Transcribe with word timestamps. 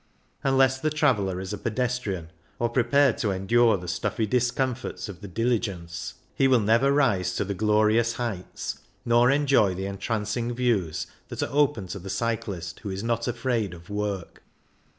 Unless 0.43 0.79
the 0.79 0.89
traveller 0.89 1.39
is 1.39 1.53
a 1.53 1.59
pedestrian, 1.59 2.31
or 2.57 2.69
prepared 2.69 3.19
to 3.19 3.29
endure 3.31 3.77
the 3.77 3.87
stuffy 3.87 4.25
discomforts 4.25 5.07
of 5.07 5.21
the 5.21 5.27
diligence, 5.27 6.15
he 6.33 6.47
will 6.47 6.59
never 6.59 6.91
rise 6.91 7.35
to 7.35 7.45
the 7.45 7.53
glorious 7.53 8.13
heights, 8.13 8.79
nor 9.05 9.29
enjoy 9.29 9.75
the 9.75 9.85
entrancing 9.85 10.55
views, 10.55 11.05
that 11.27 11.43
are 11.43 11.51
open 11.53 11.85
to 11.89 11.99
the 11.99 12.09
cyclist 12.09 12.79
who 12.79 12.89
is 12.89 13.03
not 13.03 13.27
afraid 13.27 13.75
of 13.75 13.91
work. 13.91 14.41